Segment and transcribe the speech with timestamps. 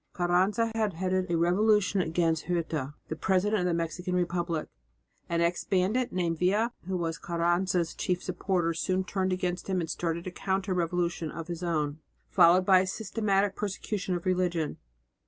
[0.13, 4.67] Carranza had headed a revolution against Huerta, the president of the Mexican Republic,
[5.29, 9.87] An ex bandit named Villa, who was Carranza's chief supporter, soon turned against him and
[9.91, 11.99] started a counter revolution of his own,
[12.31, 14.77] followed by a systematic persecution of religion.